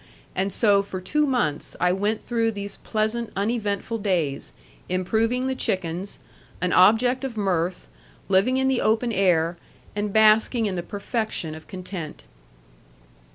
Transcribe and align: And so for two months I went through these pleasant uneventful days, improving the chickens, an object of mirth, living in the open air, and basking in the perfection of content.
And 0.35 0.51
so 0.51 0.81
for 0.81 0.99
two 0.99 1.27
months 1.27 1.75
I 1.79 1.91
went 1.93 2.23
through 2.23 2.53
these 2.53 2.77
pleasant 2.77 3.29
uneventful 3.35 3.99
days, 3.99 4.51
improving 4.89 5.45
the 5.45 5.53
chickens, 5.53 6.17
an 6.59 6.73
object 6.73 7.23
of 7.23 7.37
mirth, 7.37 7.87
living 8.27 8.57
in 8.57 8.67
the 8.67 8.81
open 8.81 9.11
air, 9.11 9.57
and 9.95 10.11
basking 10.11 10.65
in 10.65 10.73
the 10.73 10.81
perfection 10.81 11.53
of 11.53 11.67
content. 11.67 12.23